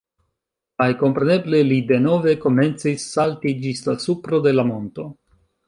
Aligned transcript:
Kaj 0.81 0.87
kompreneble, 1.01 1.59
li 1.73 1.77
denove 1.91 2.33
komencis 2.47 3.07
salti 3.19 3.55
ĝis 3.67 3.85
la 3.91 3.97
supro 4.09 4.41
de 4.49 4.59
la 4.59 4.69
monto. 4.75 5.11